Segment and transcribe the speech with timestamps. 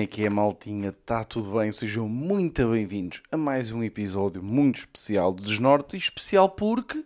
[0.00, 0.88] É que é, maltinha?
[0.88, 1.70] Está tudo bem?
[1.70, 5.94] Sejam muito bem-vindos a mais um episódio muito especial do Desnorte.
[5.94, 7.04] E especial porque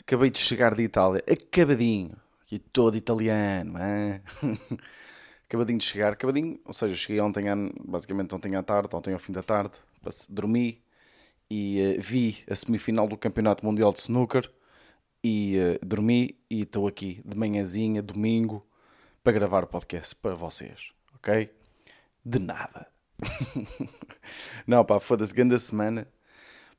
[0.00, 3.74] acabei de chegar de Itália, acabadinho, aqui todo italiano,
[5.46, 7.54] acabadinho de chegar, acabadinho, ou seja, cheguei ontem, à,
[7.84, 9.74] basicamente ontem à tarde, ontem ao fim da tarde,
[10.28, 10.82] dormi
[11.48, 14.50] e uh, vi a semifinal do Campeonato Mundial de Snooker
[15.22, 18.66] e uh, dormi e estou aqui de manhãzinha, domingo,
[19.22, 21.48] para gravar o podcast para vocês, ok?
[22.24, 22.88] De nada.
[24.66, 26.08] não, pá, foda-se, grande semana.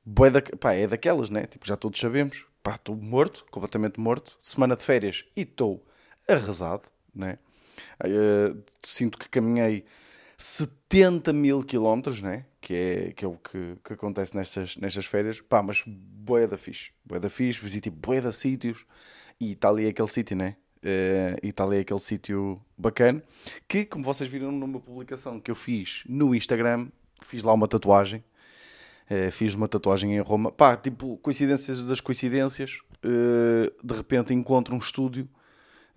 [0.03, 0.41] Boa da...
[0.41, 1.45] Pá, é daquelas, né?
[1.45, 2.45] Tipo, já todos sabemos.
[2.63, 4.37] Pá, estou morto, completamente morto.
[4.41, 5.85] Semana de férias e estou
[6.27, 7.37] arrasado, né?
[8.03, 9.85] Uh, sinto que caminhei
[10.37, 12.45] 70 mil quilómetros, né?
[12.59, 15.41] Que é, que é o que, que acontece nestas, nestas férias.
[15.41, 16.91] Pá, mas boa da fixe.
[17.05, 18.85] Boa da fixe, visitei boa da sítios.
[19.39, 20.55] E está ali aquele sítio, né?
[20.85, 23.23] Uh, Itália é aquele sítio bacana
[23.67, 26.89] que, como vocês viram numa publicação que eu fiz no Instagram,
[27.23, 28.23] fiz lá uma tatuagem.
[29.09, 30.51] Uh, fiz uma tatuagem em Roma.
[30.51, 32.81] Pá, tipo, coincidências das coincidências.
[33.03, 35.27] Uh, de repente encontro um estúdio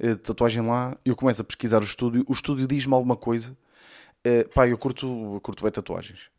[0.00, 0.96] de tatuagem lá.
[1.04, 2.24] Eu começo a pesquisar o estúdio.
[2.26, 3.54] O estúdio diz-me alguma coisa.
[4.54, 6.30] pá, eu curto, curto bem tatuagens.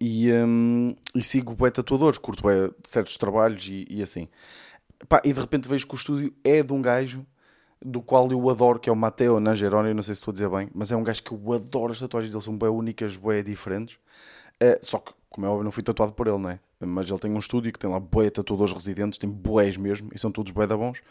[0.00, 2.18] e, um, e sigo bem tatuadores.
[2.18, 4.28] Curto bem certos trabalhos e, e assim.
[5.08, 7.24] Pá, e de repente vejo que o estúdio é de um gajo
[7.84, 10.48] do qual eu adoro, que é o Matteo Nangeroni, não sei se estou a dizer
[10.48, 13.42] bem, mas é um gajo que eu adoro, as tatuagens dele são bem únicas, bem
[13.42, 13.96] diferentes.
[14.62, 16.60] Uh, só que, como é óbvio, não fui tatuado por ele, não é?
[16.80, 20.18] Mas ele tem um estúdio que tem lá bué tatuadores residentes, tem boés mesmo, e
[20.18, 21.02] são todos bué da bons.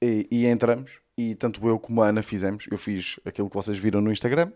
[0.00, 3.78] E, e, entramos, e tanto eu como a Ana fizemos, eu fiz aquilo que vocês
[3.78, 4.52] viram no Instagram,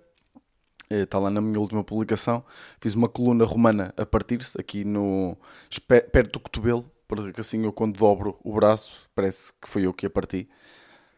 [0.89, 2.45] está lá na minha última publicação,
[2.80, 5.36] fiz uma coluna romana a partir-se, aqui no
[5.86, 10.07] perto do cotovelo, porque assim eu quando dobro o braço, parece que foi eu que
[10.07, 10.48] a parti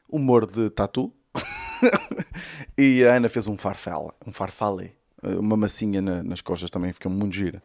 [0.09, 1.13] humor de tatu.
[2.79, 4.93] e a Ana fez um farfala, um farfale,
[5.23, 7.63] uma massinha na, nas costas também, fica muito gira.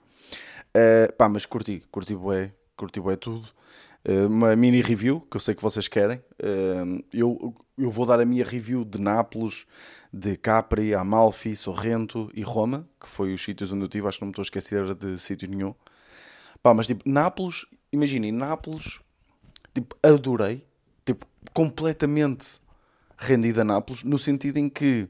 [0.70, 3.48] Uh, pá, mas curti, curti bué, curti bué tudo.
[4.08, 6.22] Uh, uma mini review, que eu sei que vocês querem.
[6.42, 9.66] Uh, eu, eu vou dar a minha review de Nápoles,
[10.14, 14.24] de Capri, Amalfi, Sorrento e Roma, que foi os sítios onde eu estive, acho que
[14.24, 15.74] não me estou a esquecer de sítio nenhum.
[16.62, 19.00] Pá, mas tipo, Nápoles, imaginem, Nápoles,
[19.74, 20.66] tipo, adorei
[21.54, 22.60] completamente
[23.18, 25.08] rendido a Nápoles, no sentido em que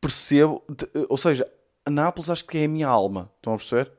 [0.00, 0.62] percebo,
[1.08, 1.46] ou seja,
[1.84, 3.92] a Nápoles acho que é a minha alma, estão a perceber?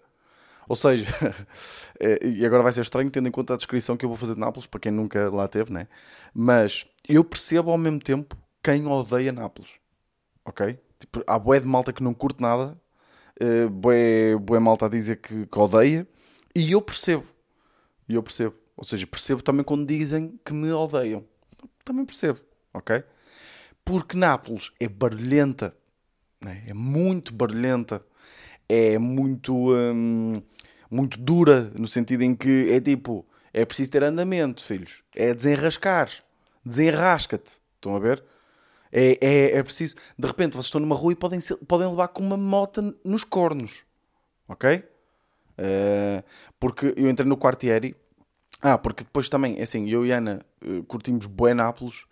[0.67, 1.05] Ou seja,
[1.99, 4.33] é, e agora vai ser estranho tendo em conta a descrição que eu vou fazer
[4.33, 5.87] de Nápoles, para quem nunca lá teve, né?
[6.33, 9.71] Mas eu percebo ao mesmo tempo quem odeia Nápoles,
[10.45, 10.79] ok?
[10.99, 12.79] Tipo, há boé de malta que não curte nada,
[13.41, 16.07] uh, boé, boé malta a dizer que, que odeia,
[16.55, 17.25] e eu percebo,
[18.07, 18.55] e eu percebo.
[18.75, 21.23] Ou seja, percebo também quando dizem que me odeiam.
[21.85, 22.39] Também percebo,
[22.73, 23.03] ok?
[23.85, 25.75] Porque Nápoles é barulhenta,
[26.41, 26.63] né?
[26.67, 28.03] é muito barulhenta,
[28.67, 30.41] é muito, hum,
[30.89, 35.03] muito dura, no sentido em que é tipo, é preciso ter andamento, filhos.
[35.15, 36.09] É desenrascar.
[36.65, 37.59] Desenrasca-te.
[37.75, 38.23] Estão a ver?
[38.91, 39.95] É, é, é preciso.
[40.17, 43.23] De repente vocês estão numa rua e podem, ser, podem levar com uma moto nos
[43.23, 43.83] cornos.
[44.47, 44.83] Ok?
[45.55, 46.23] Uh,
[46.59, 47.95] porque eu entrei no quartieri
[48.63, 52.05] ah, porque depois também, é assim, eu e Ana uh, curtimos bué Nápoles,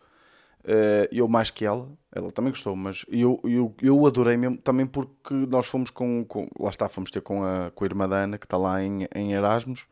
[0.65, 4.85] uh, eu mais que ela, ela também gostou, mas eu, eu, eu adorei mesmo, também
[4.85, 8.17] porque nós fomos com, com lá está, fomos ter com a, com a irmã da
[8.17, 9.87] Ana, que está lá em, em Erasmus,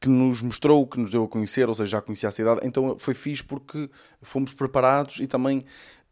[0.00, 2.96] que nos mostrou, que nos deu a conhecer, ou seja, já conhecia a cidade, então
[3.00, 3.90] foi fixe porque
[4.22, 5.64] fomos preparados e também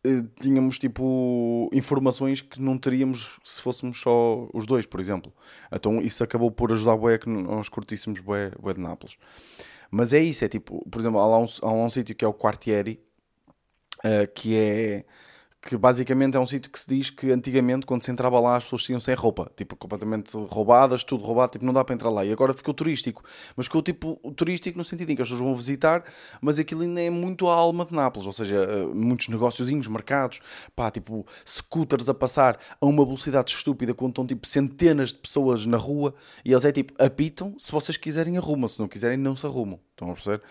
[0.05, 5.33] uh, tínhamos tipo informações que não teríamos se fôssemos só os dois, por exemplo.
[5.71, 9.17] Então isso acabou por ajudar bué que nós curtíssemos bué, bué de Nápoles.
[9.95, 11.47] Mas é isso, é tipo, por exemplo, há lá um,
[11.85, 13.01] um sítio que é o Quartieri,
[14.05, 15.05] uh, que é
[15.65, 18.65] que basicamente é um sítio que se diz que antigamente, quando se entrava lá, as
[18.65, 22.23] pessoas iam sem roupa, tipo, completamente roubadas, tudo roubado, tipo, não dá para entrar lá.
[22.23, 23.25] E agora ficou turístico,
[23.57, 26.05] mas ficou tipo turístico no sentido em que as pessoas vão visitar,
[26.41, 30.41] mas aquilo ainda é muito a alma de Nápoles, ou seja, eh, muitos negóciozinhos, mercados,
[30.77, 35.65] pá, tipo, scooters a passar a uma velocidade estúpida, quando estão tipo centenas de pessoas
[35.65, 39.35] na rua e eles é tipo, apitam, se vocês quiserem arrumam, se não quiserem não
[39.35, 39.81] se arrumam.
[39.95, 40.43] Estão a perceber?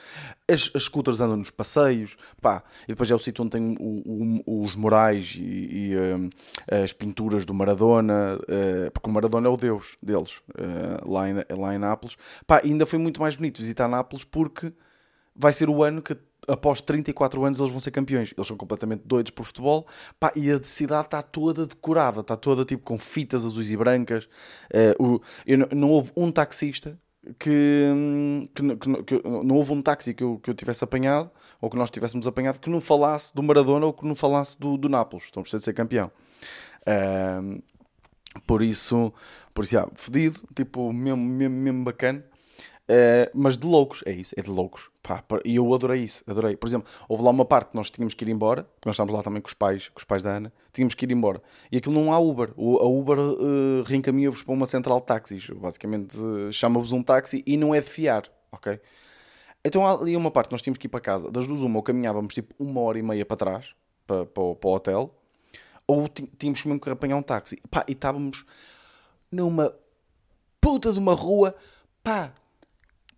[0.49, 4.41] As, as scooters andam nos passeios, pá, e depois é o sítio onde tem o,
[4.45, 6.29] o, os morais e, e um,
[6.83, 11.35] as pinturas do Maradona, uh, porque o Maradona é o deus deles, uh, lá, em,
[11.49, 12.15] lá em Nápoles.
[12.45, 14.71] Pá, ainda foi muito mais bonito visitar Nápoles porque
[15.35, 16.15] vai ser o ano que
[16.47, 18.33] após 34 anos eles vão ser campeões.
[18.35, 19.87] Eles são completamente doidos por futebol.
[20.19, 24.25] Pá, e a cidade está toda decorada, está toda tipo com fitas azuis e brancas.
[24.99, 26.97] Uh, o, eu, não, não houve um taxista
[27.39, 27.87] que,
[28.53, 31.31] que, que, não houve um táxi que eu, que eu tivesse apanhado,
[31.61, 34.77] ou que nós tivéssemos apanhado, que não falasse do Maradona ou que não falasse do,
[34.77, 35.25] do Nápoles.
[35.25, 36.11] Estão a de ser campeão.
[37.41, 37.61] Um,
[38.45, 39.13] por isso,
[39.53, 42.23] por isso, já, fedido, tipo, mesmo, mesmo, mesmo bacana.
[42.83, 44.89] Uh, mas de loucos, é isso, é de loucos.
[45.45, 46.55] E eu adorei isso, adorei.
[46.55, 49.23] Por exemplo, houve lá uma parte que nós tínhamos que ir embora, nós estávamos lá
[49.23, 51.41] também com os pais, com os pais da Ana, tínhamos que ir embora.
[51.71, 52.51] E aquilo não há Uber.
[52.57, 55.49] O, a Uber uh, reencaminha-vos para uma central de táxis.
[55.49, 58.79] Basicamente, uh, chama-vos um táxi e não é de fiar, ok?
[59.63, 61.31] Então há ali uma parte, nós tínhamos que ir para casa.
[61.31, 63.73] Das duas, uma, ou caminhávamos tipo uma hora e meia para trás,
[64.05, 65.15] para, para, para o hotel,
[65.87, 67.61] ou tínhamos mesmo que apanhar um táxi.
[67.71, 68.45] Pá, e estávamos
[69.31, 69.73] numa
[70.59, 71.55] puta de uma rua,
[72.03, 72.33] pá,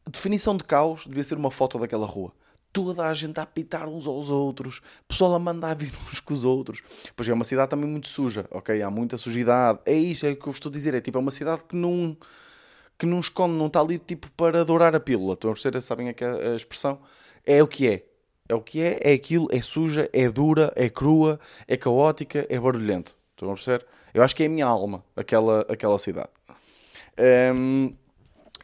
[0.10, 2.32] definição de caos devia ser uma foto daquela rua.
[2.72, 6.44] Toda a gente a apitar uns aos outros, pessoal a mandar vir uns com os
[6.44, 6.82] outros.
[7.16, 8.82] Pois é uma cidade também muito suja, ok?
[8.82, 9.80] Há muita sujidade.
[9.86, 10.94] É isso, é o que eu vos estou a dizer.
[10.94, 12.18] É tipo, é uma cidade que não,
[12.98, 15.34] que não esconde, não está ali tipo para adorar a pílula.
[15.34, 15.82] Estão a perceber?
[15.82, 17.00] Sabem a, a expressão?
[17.46, 18.06] É o que é.
[18.48, 22.60] É o que é, é aquilo, é suja, é dura, é crua, é caótica, é
[22.60, 23.16] barulhento.
[23.32, 23.86] Estão a perceber?
[24.14, 26.30] Eu acho que é a minha alma, aquela, aquela cidade.
[27.54, 27.96] Um,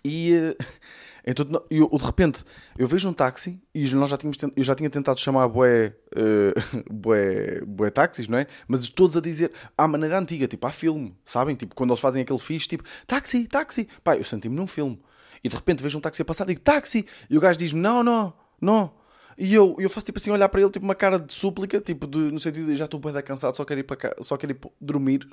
[0.04, 0.56] e eh,
[1.26, 2.44] então, eu, de repente,
[2.78, 6.84] eu vejo um táxi e nós já tínhamos, eu já tinha tentado chamar bué, uh,
[6.92, 8.48] bué, bué táxis, não é?
[8.68, 11.56] Mas todos a dizer à maneira antiga, tipo, há filme, sabem?
[11.56, 13.88] Tipo, quando eles fazem aquele fixe, tipo, táxi, táxi.
[14.04, 15.00] Pá, eu senti-me num filme.
[15.44, 17.06] E de repente vejo um táxi a passar e digo, táxi!
[17.30, 18.94] E o gajo diz-me, não, não, não.
[19.38, 22.06] E eu, eu faço tipo assim, olhar para ele, tipo uma cara de súplica, tipo
[22.08, 24.54] de, no sentido de já estou bem cansado, só quero ir para cá, só quero
[24.54, 25.28] ir dormir.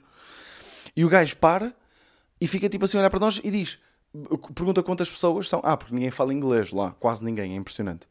[0.96, 1.74] E o gajo para
[2.40, 3.78] e fica tipo assim olhar para nós e diz:
[4.54, 5.60] pergunta quantas pessoas são.
[5.62, 8.08] Ah, porque ninguém fala inglês lá, quase ninguém, é impressionante.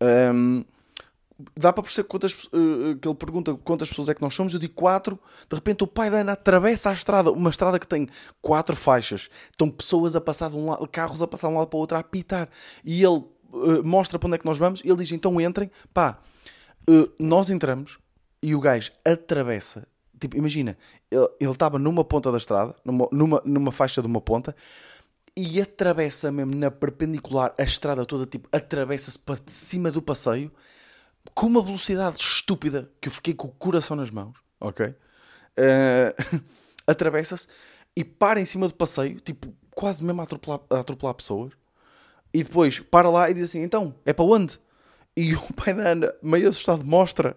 [0.00, 0.64] Um,
[1.56, 4.52] dá para perceber quantas, uh, que ele pergunta quantas pessoas é que nós somos.
[4.52, 5.18] Eu digo quatro.
[5.48, 8.08] De repente, o pai da Ana atravessa a estrada, uma estrada que tem
[8.40, 9.28] quatro faixas.
[9.50, 11.80] Estão pessoas a passar de um lado, carros a passar de um lado para o
[11.80, 12.48] outro a apitar.
[12.84, 14.82] E ele uh, mostra para onde é que nós vamos.
[14.84, 15.70] Ele diz: então entrem.
[15.92, 16.18] Pá,
[16.88, 17.98] uh, nós entramos
[18.42, 19.86] e o gajo atravessa.
[20.18, 20.78] Tipo, imagina,
[21.10, 24.56] ele estava numa ponta da estrada, numa, numa, numa faixa de uma ponta
[25.36, 30.50] e atravessa mesmo na perpendicular a estrada toda, tipo, atravessa-se para cima do passeio
[31.34, 34.86] com uma velocidade estúpida que eu fiquei com o coração nas mãos, ok?
[34.86, 36.42] Uh,
[36.86, 37.46] atravessa-se
[37.94, 41.52] e para em cima do passeio, tipo, quase mesmo a atropelar, a atropelar pessoas.
[42.32, 44.58] E depois para lá e diz assim: então, é para onde?
[45.16, 47.36] E o pai da Ana, meio assustado, mostra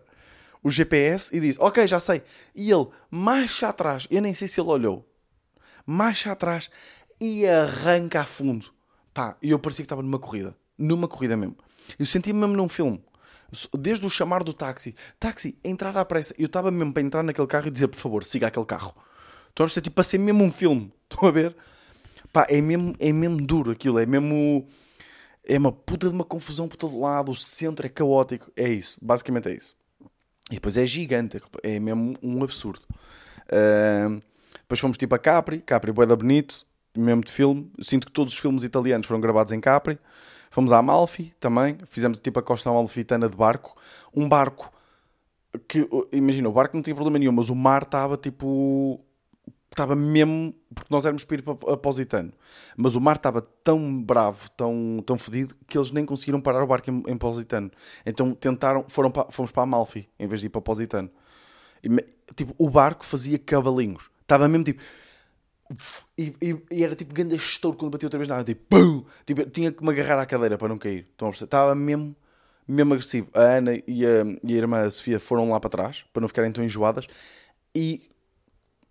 [0.62, 2.22] o GPS e diz: Ok, já sei.
[2.54, 5.10] E ele, mais atrás, eu nem sei se ele olhou,
[5.86, 6.70] mais atrás,
[7.20, 8.68] e arranca a fundo.
[9.14, 10.56] Pá, e eu parecia que estava numa corrida.
[10.78, 11.58] Numa corrida mesmo.
[11.98, 13.04] Eu senti-me mesmo num filme.
[13.78, 16.34] Desde o chamar do táxi, táxi, entrar à pressa.
[16.38, 18.96] Eu estava mesmo para entrar naquele carro e dizer, por favor, siga aquele carro.
[19.50, 20.94] Estão a tipo para ser mesmo um filme.
[21.10, 21.56] Estão a ver?
[22.32, 24.00] Pá, é mesmo, é mesmo duro aquilo.
[24.00, 24.68] É mesmo.
[25.44, 27.32] É uma puta de uma confusão por todo lado.
[27.32, 28.52] O centro é caótico.
[28.56, 28.98] É isso.
[29.02, 29.76] Basicamente é isso.
[30.52, 31.42] E depois é gigante.
[31.64, 32.84] É mesmo um absurdo.
[33.48, 34.22] Uh,
[34.62, 35.60] depois fomos tipo a Capri.
[35.60, 37.72] Capri, boeda bonito mesmo de filme.
[37.82, 40.00] Sinto que todos os filmes italianos foram gravados em Capri.
[40.52, 43.76] Fomos à Amalfi também, fizemos tipo a costa amalfitana de barco.
[44.16, 44.72] Um barco
[45.68, 49.00] que, imagina, o barco não tinha problema nenhum, mas o mar estava tipo.
[49.72, 50.54] Estava mesmo.
[50.74, 52.34] Porque nós éramos para ir para Positano.
[52.76, 56.68] Mas o mar estava tão bravo, tão, tão fedido, que eles nem conseguiram parar o
[56.68, 57.70] barco em, em Positano.
[58.04, 58.86] Então tentaram.
[58.88, 61.10] Foram para, fomos para Amalfi em vez de ir para Positano.
[61.84, 61.90] E,
[62.36, 64.10] tipo, o barco fazia cavalinhos.
[64.22, 64.82] Estava mesmo tipo
[66.18, 66.34] e,
[66.72, 69.06] e, era tipo grande estouro quando bati outra vez na água, tipo, pum!
[69.26, 71.08] Tipo, tinha que me agarrar à cadeira para não cair.
[71.34, 72.16] Estava mesmo,
[72.68, 73.30] mesmo agressivo.
[73.34, 76.28] A Ana e a, e a irmã a Sofia foram lá para trás para não
[76.28, 77.08] ficarem tão enjoadas
[77.76, 78.10] e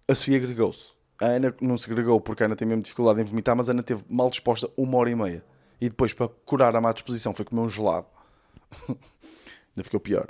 [0.06, 0.90] a Sofia agregou-se.
[1.20, 3.72] A Ana não se agregou porque a Ana tem mesmo dificuldade em vomitar, mas a
[3.72, 5.44] Ana teve mal disposta uma hora e meia.
[5.80, 8.06] E depois, para curar a má disposição, foi comer um gelado.
[8.88, 10.28] Ainda ficou pior.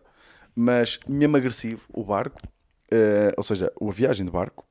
[0.55, 2.41] Mas mesmo agressivo, o barco,
[2.93, 4.67] uh, ou seja, a viagem de barco,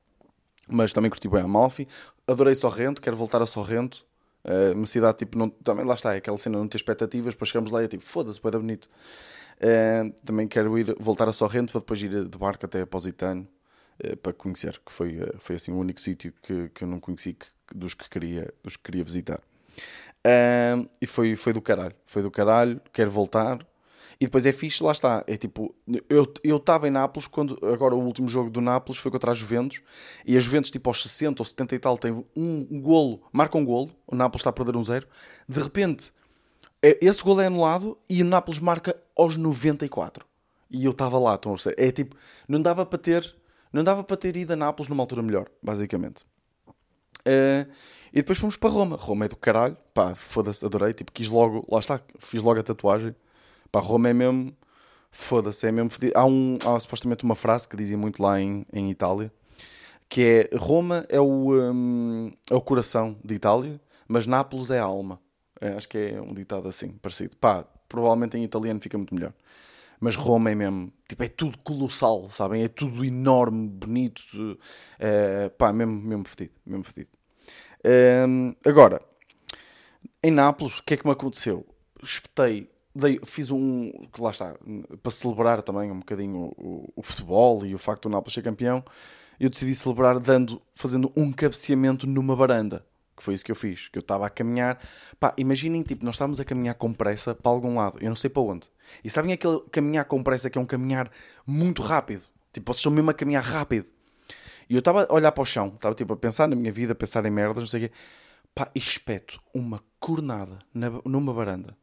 [0.68, 1.88] mas também curti bem a Amalfi.
[2.26, 4.06] Adorei Sorrento, quero voltar a Sorrento.
[4.44, 7.50] Uh, uma cidade tipo, não, também lá está, é aquela cena não ter expectativas, depois
[7.50, 8.88] chegamos lá e é tipo, foda-se, pode bonito.
[9.56, 13.46] Uh, também quero ir voltar a Sorrento para depois ir de barco até Positano
[14.04, 17.34] uh, para conhecer, que foi, foi assim o único sítio que, que eu não conheci
[17.34, 19.40] que, dos, que queria, dos que queria visitar.
[21.00, 23.58] e foi, foi do caralho, foi do caralho, quero voltar.
[24.20, 25.24] E depois é fixe, lá está.
[25.28, 25.72] É tipo,
[26.42, 27.56] eu estava em Nápoles quando.
[27.62, 29.80] Agora o último jogo do Nápoles foi contra a Juventus.
[30.26, 33.64] E a Juventus, tipo, aos 60 ou 70 e tal, tem um, golo, marca um
[33.64, 33.90] golo.
[34.06, 35.06] O Nápoles está a perder um zero.
[35.48, 36.12] De repente,
[36.82, 40.26] é, esse golo é anulado e o Nápoles marca aos 94.
[40.68, 42.16] E eu estava lá, estão a É tipo,
[42.48, 43.36] não dava para ter.
[43.72, 46.26] Não dava para ter ido a Nápoles numa altura melhor, basicamente.
[47.20, 47.70] Uh,
[48.12, 48.96] e depois fomos para Roma.
[48.96, 49.76] Roma é do caralho.
[49.94, 50.92] Pá, foda-se, adorei.
[50.92, 51.64] Tipo, quis logo.
[51.70, 53.14] Lá está, fiz logo a tatuagem.
[53.70, 54.56] Para Roma é mesmo.
[55.10, 55.90] Foda-se, é mesmo.
[56.14, 59.32] Há, um, há supostamente uma frase que dizem muito lá em, em Itália
[60.08, 60.22] que
[60.52, 65.20] é Roma é o, hum, é o coração de Itália, mas Nápoles é a alma.
[65.60, 67.36] É, acho que é um ditado assim, parecido.
[67.36, 69.34] Pá, provavelmente em italiano fica muito melhor.
[70.00, 72.62] Mas Roma é mesmo, tipo, é tudo colossal, sabem?
[72.62, 74.58] É tudo enorme, bonito.
[74.98, 77.10] É, pá, mesmo, mesmo fedido, mesmo fedido.
[78.26, 79.02] Hum, agora,
[80.22, 81.66] em Nápoles, o que é que me aconteceu?
[82.02, 84.56] Espetei, dei, fiz um, que lá está,
[85.02, 88.84] para celebrar também um bocadinho o, o, futebol e o facto do Nápoles ser campeão,
[89.38, 92.84] eu decidi celebrar dando, fazendo um cabeceamento numa varanda
[93.18, 94.78] que foi isso que eu fiz, que eu estava a caminhar.
[95.18, 98.30] Pá, imaginem, tipo, nós estávamos a caminhar com pressa para algum lado, eu não sei
[98.30, 98.68] para onde.
[99.02, 101.10] E sabem aquele caminhar com pressa que é um caminhar
[101.46, 102.22] muito rápido?
[102.52, 103.86] Tipo, vocês estão mesmo a caminhar rápido.
[104.70, 106.92] E eu estava a olhar para o chão, estava tipo a pensar na minha vida,
[106.92, 107.94] a pensar em merdas, não sei o quê.
[108.54, 111.76] Pá, espeto uma cornada na, numa varanda.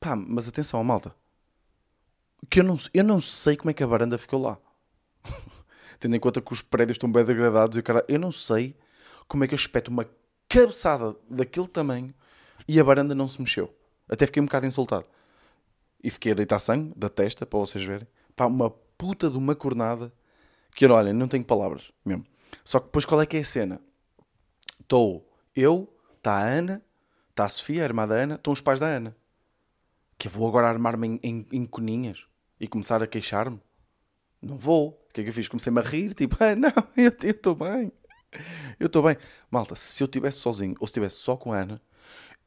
[0.00, 1.14] Pá, mas atenção, malta.
[2.48, 4.58] Que eu não, eu não sei como é que a varanda ficou lá.
[6.00, 8.74] Tendo em conta que os prédios estão bem degradados e o cara, eu não sei
[9.28, 10.08] como é que eu espeto uma
[10.48, 12.14] cabeçada daquele tamanho
[12.66, 13.72] e a varanda não se mexeu.
[14.08, 15.06] Até fiquei um bocado insultado.
[16.02, 18.08] E fiquei a deitar sangue da testa, para vocês verem.
[18.34, 20.10] Pá, uma puta de uma cornada
[20.74, 22.24] que, olha, não tenho palavras mesmo.
[22.64, 23.80] Só que depois qual é que é a cena?
[24.80, 26.82] Estou eu, está a Ana,
[27.28, 29.14] está a Sofia, a irmã da Ana, estão os pais da Ana.
[30.20, 32.26] Que eu vou agora armar-me em, em, em coninhas
[32.60, 33.58] e começar a queixar-me?
[34.42, 34.88] Não vou.
[35.08, 35.48] O que é que eu fiz?
[35.48, 37.90] Comecei-me a rir, tipo, ah, não, eu estou bem.
[38.78, 39.16] Eu estou bem.
[39.50, 41.80] Malta, se eu estivesse sozinho ou se estivesse só com a Ana,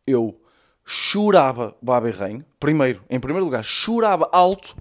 [0.06, 0.39] eu
[0.86, 2.46] chorava Baba e Rain.
[2.60, 4.77] Primeiro, em primeiro lugar, chorava alto.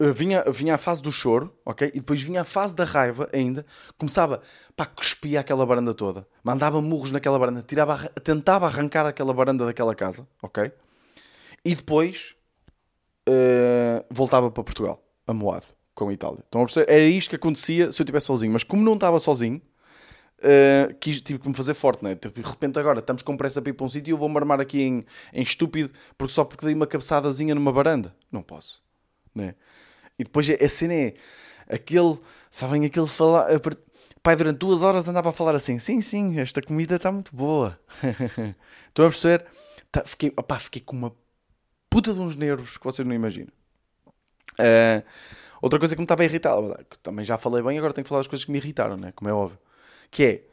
[0.00, 1.92] Eh, vinha, vinha a fase do choro, ok?
[1.94, 3.64] E depois vinha a fase da raiva ainda.
[3.96, 4.42] Começava,
[4.74, 6.26] pá, cuspia aquela baranda toda.
[6.42, 7.62] Mandava murros naquela baranda.
[7.62, 10.72] Tirava, tentava arrancar aquela baranda daquela casa, ok?
[11.64, 12.36] E depois
[13.28, 16.44] uh, voltava para Portugal, amoado, com a Itália.
[16.48, 18.52] Então, era isto que acontecia se eu estivesse sozinho.
[18.52, 19.60] Mas como não estava sozinho,
[20.40, 22.14] uh, quis, tive que me fazer forte, né?
[22.14, 24.60] De repente agora estamos com pressa para ir para um sítio e eu vou-me armar
[24.60, 28.14] aqui em, em estúpido porque só porque dei uma cabeçadazinha numa varanda.
[28.30, 28.82] Não posso,
[29.34, 29.54] né?
[30.18, 31.14] E depois a cena é
[31.68, 32.18] aquele,
[32.50, 33.48] sabem, aquele falar.
[34.22, 37.78] Pai, durante duas horas andava a falar assim: sim, sim, esta comida está muito boa.
[38.88, 39.44] Estão a perceber?
[39.90, 41.14] Tá, fiquei, opá, fiquei com uma
[41.94, 43.52] puta de uns nervos que vocês não imaginam.
[44.58, 45.04] Uh,
[45.62, 46.56] outra coisa que me estava a irritar,
[46.90, 49.12] que também já falei bem, agora tenho que falar das coisas que me irritaram, né?
[49.12, 49.58] como é óbvio
[50.10, 50.44] que é,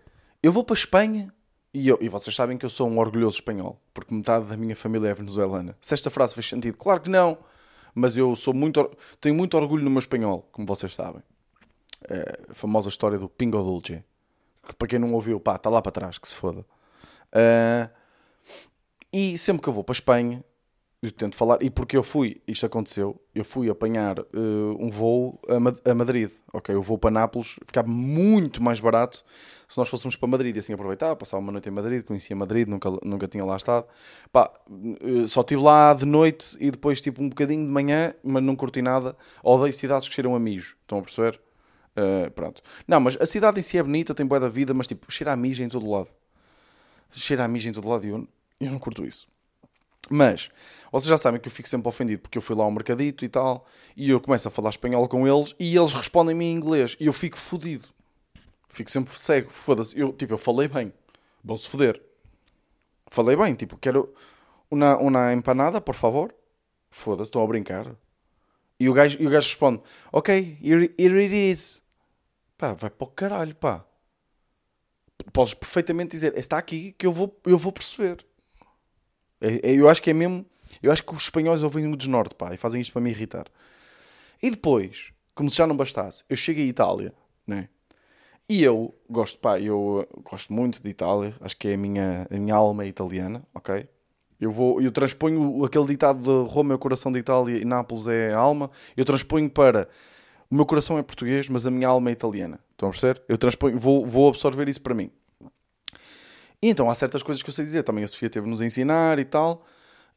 [0.44, 1.34] eu vou para a Espanha
[1.74, 4.76] e, eu, e vocês sabem que eu sou um orgulhoso espanhol, porque metade da minha
[4.76, 5.76] família é venezuelana.
[5.82, 7.40] Se esta frase fez sentido, claro que não,
[7.96, 11.24] mas eu sou muito, tenho muito orgulho no meu espanhol, como vocês sabem.
[12.08, 14.04] É, a famosa história do Pingo Dulce,
[14.68, 16.62] que para quem não ouviu, pá, está lá para trás, que se foda.
[17.34, 17.90] Uh,
[19.12, 20.44] e sempre que eu vou para a Espanha,
[21.02, 25.40] eu tento falar, e porque eu fui, isto aconteceu, eu fui apanhar uh, um voo
[25.50, 26.76] a, a, Madrid, ok?
[26.76, 29.24] O voo para Nápoles ficava muito mais barato
[29.68, 32.68] se nós fôssemos para Madrid, e assim aproveitava, passava uma noite em Madrid, conhecia Madrid,
[32.68, 33.88] nunca, nunca tinha lá estado.
[34.32, 38.44] Pá, uh, só estive lá de noite e depois tipo um bocadinho de manhã, mas
[38.44, 39.16] não curti nada.
[39.42, 41.42] Odeio cidades que cheiram a mijo, estão a perceber?
[41.98, 42.62] Uh, pronto.
[42.88, 45.34] Não, mas a cidade em si é bonita, tem boa da vida, mas tipo, cheira
[45.34, 46.10] a mijo em todo lado.
[47.10, 48.28] Cheira a mijo em todo lado e eu,
[48.60, 49.31] eu não curto isso.
[50.12, 50.52] Mas,
[50.92, 53.30] vocês já sabem que eu fico sempre ofendido porque eu fui lá ao mercadito e
[53.30, 53.66] tal,
[53.96, 57.14] e eu começo a falar espanhol com eles e eles respondem-me em inglês e eu
[57.14, 57.88] fico fodido.
[58.68, 59.98] Fico sempre cego, foda-se.
[59.98, 60.94] Eu, tipo, eu falei bem,
[61.44, 62.02] vão-se foder.
[63.10, 64.14] Falei bem, tipo, quero
[64.70, 66.34] uma, uma empanada, por favor.
[66.90, 67.96] Foda-se, estão a brincar.
[68.80, 71.82] E o gajo, e o gajo responde: Ok, here, here it is.
[72.58, 73.86] Pá, vai para o caralho, pá.
[75.32, 78.26] Podes perfeitamente dizer: Está aqui que eu vou, eu vou perceber.
[79.42, 80.46] É, é, eu acho que é mesmo.
[80.82, 83.46] Eu acho que os espanhóis ouvem o desnorte, pá, e fazem isto para me irritar.
[84.42, 87.14] E depois, como se já não bastasse, eu chego à Itália,
[87.46, 87.68] né?
[88.48, 92.38] E eu gosto, pá, eu gosto muito de Itália, acho que é a minha, a
[92.38, 93.88] minha alma italiana, ok?
[94.40, 98.08] Eu vou, eu transponho aquele ditado de Roma é o coração da Itália e Nápoles
[98.08, 99.88] é a alma, eu transponho para
[100.50, 102.60] o meu coração é português, mas a minha alma é italiana.
[102.72, 103.22] Estão a perceber?
[103.30, 105.10] Eu transponho, vou, vou absorver isso para mim.
[106.62, 107.84] E então há certas coisas que eu sei dizer.
[107.84, 109.66] Também a Sofia teve-nos a ensinar e tal.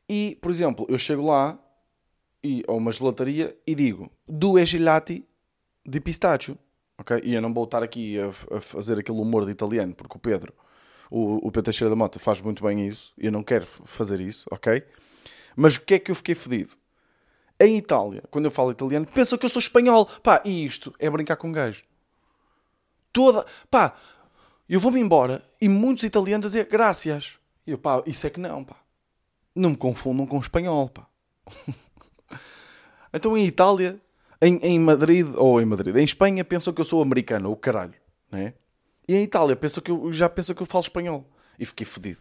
[0.08, 1.58] E, por exemplo, eu chego lá
[2.42, 5.26] e, a uma gelataria e digo due gelati
[5.84, 6.58] de pistácio.
[6.98, 10.16] ok E eu não vou estar aqui a, a, fazer aquele humor de italiano, porque
[10.16, 10.52] o Pedro,
[11.10, 13.14] o, o Pedro Teixeira da Mota, faz muito bem isso.
[13.16, 14.84] E eu não quero fazer isso, ok?
[15.56, 16.72] Mas o que é que eu fiquei fodido?
[17.58, 20.06] Em Itália, quando eu falo italiano, pensam que eu sou espanhol.
[20.22, 21.84] Pá, e isto é brincar com um gajo.
[23.12, 23.46] Toda.
[23.70, 23.94] Pá,
[24.68, 27.38] eu vou-me embora e muitos italianos a dizer graças.
[27.66, 28.76] E eu, pá, isso é que não, pá.
[29.54, 31.06] Não me confundam com espanhol, pá.
[33.12, 34.00] então em Itália,
[34.40, 37.94] em, em Madrid, ou em Madrid, em Espanha, pensam que eu sou americano, o caralho,
[38.30, 38.54] né?
[39.06, 41.28] E em Itália penso que eu, já penso que eu falo espanhol.
[41.58, 42.20] E fiquei fodido.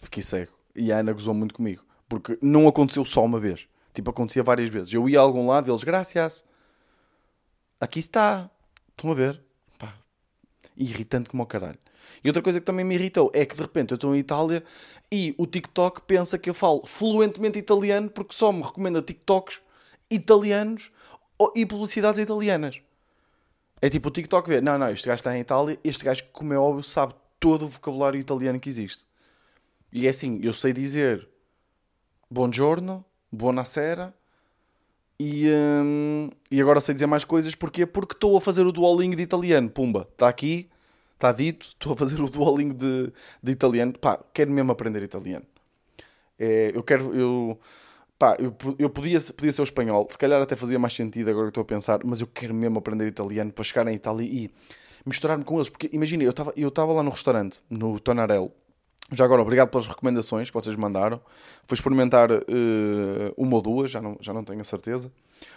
[0.00, 0.52] Fiquei cego.
[0.74, 1.84] E a Ana gozou muito comigo.
[2.08, 3.68] Porque não aconteceu só uma vez.
[3.92, 4.92] Tipo, acontecia várias vezes.
[4.92, 6.44] Eu ia a algum lado e eles, graças.
[7.80, 8.50] Aqui está.
[8.90, 9.40] Estão a ver?
[10.76, 11.78] Irritante como o caralho.
[12.22, 14.62] E outra coisa que também me irritou é que de repente eu estou em Itália
[15.10, 19.60] e o TikTok pensa que eu falo fluentemente italiano porque só me recomenda TikToks
[20.10, 20.90] italianos
[21.54, 22.80] e publicidades italianas.
[23.80, 26.52] É tipo o TikTok ver, não, não, este gajo está em Itália, este gajo, como
[26.52, 29.06] é óbvio, sabe todo o vocabulário italiano que existe.
[29.92, 31.28] E é assim, eu sei dizer
[32.30, 34.14] buongiorno, buonasera
[35.18, 39.16] e, hum, e agora sei dizer mais coisas porque porque estou a fazer o Duolingo
[39.16, 39.70] de italiano.
[39.70, 40.68] Pumba, está aqui,
[41.14, 43.92] está dito, estou a fazer o Duolingo de, de italiano.
[43.98, 45.46] Pá, quero mesmo aprender italiano.
[46.38, 47.58] É, eu quero, eu,
[48.18, 51.46] pá, eu, eu podia, podia ser o espanhol, se calhar até fazia mais sentido agora
[51.46, 54.50] que estou a pensar, mas eu quero mesmo aprender italiano para chegar em Itália e
[55.06, 55.68] misturar-me com eles.
[55.68, 58.52] Porque imagina, eu estava eu lá no restaurante, no Tonarello,
[59.12, 61.20] já agora, obrigado pelas recomendações que vocês mandaram.
[61.66, 62.42] Fui experimentar uh,
[63.36, 65.12] uma ou duas, já não, já não tenho a certeza.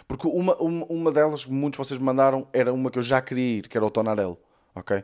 [0.06, 3.68] Porque uma, uma, uma delas, muitos vocês mandaram, era uma que eu já queria ir,
[3.68, 4.38] que era o Tonarello.
[4.74, 5.02] Ok?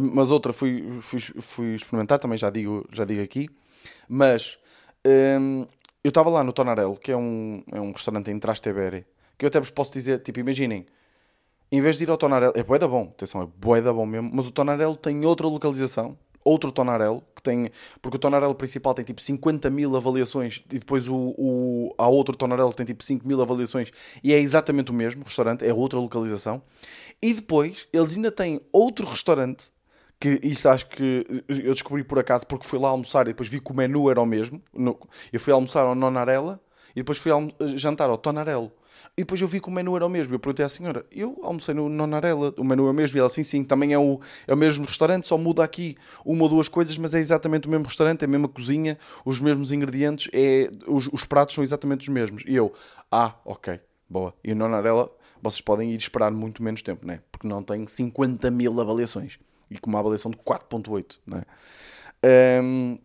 [0.00, 3.48] Mas outra fui, fui, fui experimentar, também já digo, já digo aqui.
[4.08, 4.58] Mas
[5.40, 5.66] um,
[6.04, 9.04] eu estava lá no Tonarello, que é um, é um restaurante em Trastevere,
[9.36, 10.86] que eu até vos posso dizer, tipo, imaginem,
[11.70, 14.06] em vez de ir ao Tonarello, é bué da bom, atenção, é bué da bom
[14.06, 18.94] mesmo, mas o Tonarello tem outra localização, outro Tonarello, que tem, porque o Tonarello principal
[18.94, 23.02] tem tipo 50 mil avaliações e depois o, o, há outro Tonarello que tem tipo
[23.02, 23.90] 5 mil avaliações
[24.22, 26.62] e é exatamente o mesmo restaurante, é outra localização.
[27.20, 29.70] E depois eles ainda têm outro restaurante
[30.18, 33.60] que isto acho que eu descobri por acaso porque fui lá almoçar e depois vi
[33.60, 34.62] que o menu era o mesmo.
[35.32, 36.60] Eu fui almoçar ao Nonarella
[36.92, 37.32] e depois fui
[37.74, 38.72] jantar ao Tonarello.
[39.16, 40.34] E depois eu vi que o menu era o mesmo.
[40.34, 43.16] Eu perguntei à senhora, eu almocei no Nonarella, o menu é o mesmo.
[43.16, 46.42] E ela, sim, sim, também é o, é o mesmo restaurante, só muda aqui uma
[46.42, 49.72] ou duas coisas, mas é exatamente o mesmo restaurante, é a mesma cozinha, os mesmos
[49.72, 52.44] ingredientes, é, os, os pratos são exatamente os mesmos.
[52.46, 52.72] E eu,
[53.10, 54.34] ah, ok, boa.
[54.44, 55.10] E o Nonarella,
[55.42, 57.20] vocês podem ir esperar muito menos tempo, né?
[57.30, 59.38] Porque não tem 50 mil avaliações.
[59.70, 61.42] E com uma avaliação de 4.8, né?
[62.62, 62.98] Um,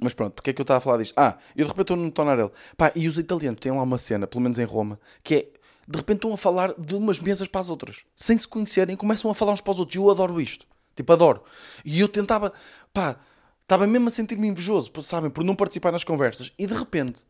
[0.00, 1.14] mas pronto, porque é que eu estava a falar disto?
[1.16, 2.52] Ah, eu de repente estou no Tonarello.
[2.76, 5.48] Pá, e os italianos têm lá uma cena, pelo menos em Roma, que é
[5.86, 9.30] de repente estão a falar de umas mesas para as outras, sem se conhecerem, começam
[9.30, 9.94] a falar uns para os outros.
[9.94, 10.66] E eu adoro isto.
[10.96, 11.42] Tipo, adoro.
[11.84, 12.52] E eu tentava,
[12.92, 13.16] pá,
[13.60, 16.52] estava mesmo a sentir-me invejoso, sabem, por não participar nas conversas.
[16.58, 17.20] E de repente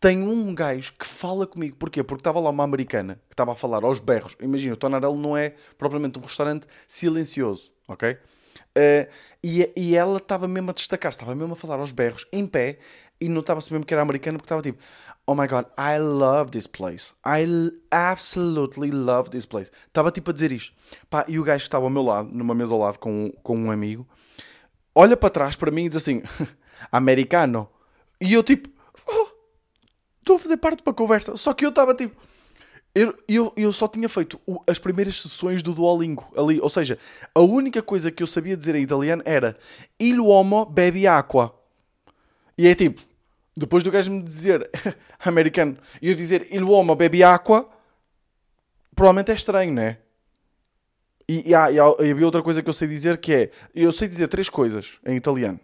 [0.00, 1.76] tem um gajo que fala comigo.
[1.76, 2.02] Porquê?
[2.02, 4.36] Porque estava lá uma americana que estava a falar aos berros.
[4.40, 8.16] Imagina, o Tonarello não é propriamente um restaurante silencioso, ok?
[8.76, 9.10] Uh,
[9.42, 12.78] e, e ela estava mesmo a destacar, estava mesmo a falar aos berros, em pé,
[13.20, 14.78] e notava-se mesmo que era americana, porque estava tipo,
[15.26, 17.12] oh my god, I love this place.
[17.24, 17.46] I
[17.90, 19.70] absolutely love this place.
[19.86, 20.72] Estava tipo a dizer isto.
[21.10, 23.56] Pá, e o gajo que estava ao meu lado, numa mesa ao lado com, com
[23.56, 24.08] um amigo,
[24.94, 26.22] olha para trás para mim e diz assim,
[26.90, 27.68] americano.
[28.20, 28.70] E eu tipo,
[29.06, 29.28] oh,
[30.18, 31.36] estou a fazer parte de uma conversa.
[31.36, 32.16] Só que eu estava tipo,
[32.98, 36.60] eu, eu, eu só tinha feito as primeiras sessões do Duolingo ali.
[36.60, 36.98] Ou seja,
[37.32, 39.56] a única coisa que eu sabia dizer em italiano era
[40.00, 41.54] Il uomo bevi acqua.
[42.56, 43.00] E é tipo,
[43.56, 44.68] depois do gajo me dizer
[45.24, 47.68] americano e eu dizer Il uomo bevi acqua,
[48.96, 49.98] provavelmente é estranho, né?
[51.28, 53.50] E, e, há, e, há, e havia outra coisa que eu sei dizer que é:
[53.72, 55.60] eu sei dizer três coisas em italiano.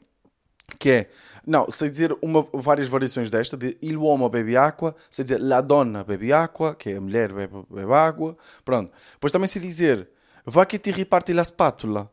[0.78, 1.10] Que é
[1.46, 5.60] não, sei dizer uma, várias variações desta, de il uomo bebe acqua, sei dizer la
[5.60, 8.92] donna bebe acqua, que é a mulher bebe, bebe água, pronto.
[9.12, 10.08] Depois também sei dizer
[10.46, 12.10] va que ti riparti la spatula.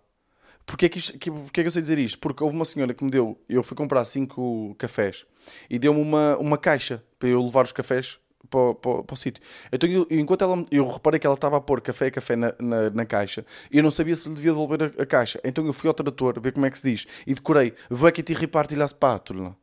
[0.65, 2.19] Porquê é que, isto, que, porquê é que eu sei dizer isto?
[2.19, 5.25] Porque houve uma senhora que me deu, eu fui comprar cinco cafés
[5.69, 9.43] e deu-me uma, uma caixa para eu levar os cafés para, para, para o sítio.
[9.71, 12.53] Então, eu, enquanto ela, eu reparei que ela estava a pôr café e café na,
[12.59, 15.39] na, na, caixa, e eu não sabia se lhe devia devolver a, a, caixa.
[15.43, 18.23] Então, eu fui ao tradutor ver como é que se diz e decorei: Vai que
[18.23, 19.55] te riparti la spatula.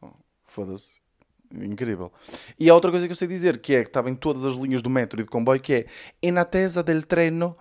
[0.00, 0.10] Oh,
[0.44, 1.02] Foda-se.
[1.54, 2.10] Incrível.
[2.58, 4.54] E há outra coisa que eu sei dizer, que é que estava em todas as
[4.54, 5.86] linhas do metro e de comboio, que é
[6.22, 7.56] em attesa del treno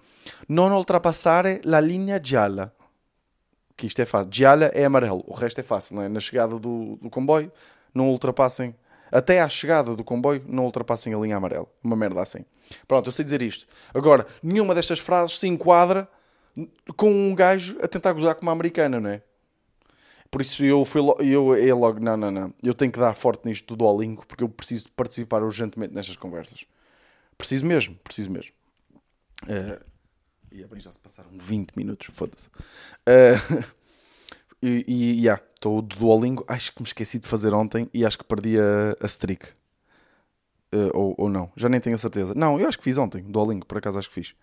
[0.47, 2.73] non ultrapassare la linea gialla.
[3.75, 4.29] Que isto é fácil.
[4.31, 6.07] Gialla é amarelo, o resto é fácil, não é?
[6.07, 7.51] Na chegada do, do comboio,
[7.93, 8.75] não ultrapassem
[9.11, 11.67] até à chegada do comboio não ultrapassem a linha amarela.
[11.83, 12.45] Uma merda assim.
[12.87, 13.67] Pronto, eu sei dizer isto.
[13.93, 16.07] Agora, nenhuma destas frases se enquadra
[16.95, 19.21] com um gajo a tentar gozar com uma americana, não é?
[20.29, 22.53] Por isso eu fui logo, eu, eu logo, não, não, não.
[22.63, 26.65] Eu tenho que dar forte nisto do Duolingo porque eu preciso participar urgentemente nestas conversas.
[27.37, 28.53] Preciso mesmo, preciso mesmo.
[29.43, 29.83] Uh,
[30.49, 32.47] e bem, já se passaram 20 minutos, foda-se.
[32.47, 33.65] Uh,
[34.61, 36.45] E, e yeah, estou do Duolingo.
[36.47, 39.47] Acho que me esqueci de fazer ontem e acho que perdi a, a streak.
[40.73, 42.33] Uh, ou, ou não, já nem tenho a certeza.
[42.33, 44.33] Não, eu acho que fiz ontem, Duolingo, por acaso acho que fiz.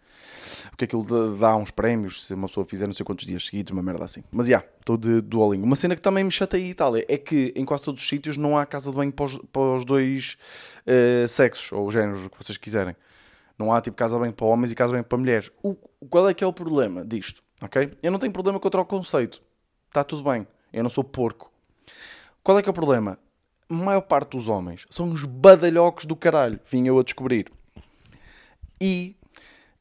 [0.69, 3.83] Porque aquilo dá uns prémios se uma pessoa fizer não sei quantos dias seguidos, uma
[3.83, 4.23] merda assim.
[4.31, 5.65] Mas já, yeah, estou de Duolingo.
[5.65, 8.37] Uma cena que também me chateia em Itália é que em quase todos os sítios
[8.37, 10.37] não há casa de banho para os, para os dois
[10.87, 12.95] uh, sexos, ou géneros, o que vocês quiserem.
[13.59, 15.51] Não há tipo casa de banho para homens e casa de banho para mulheres.
[15.63, 15.75] O,
[16.11, 17.43] qual é que é o problema disto?
[17.63, 17.91] Ok?
[18.03, 19.43] Eu não tenho problema contra o conceito.
[19.89, 20.47] Está tudo bem.
[20.73, 21.51] Eu não sou porco.
[22.43, 23.19] Qual é que é o problema?
[23.69, 27.53] a maior parte dos homens são uns badalhocos do caralho, vim eu a descobrir.
[28.81, 29.15] E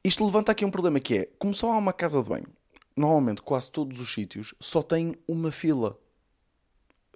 [0.03, 2.47] isto levanta aqui um problema que é, como só há uma casa de banho,
[2.95, 5.97] normalmente quase todos os sítios só têm uma fila.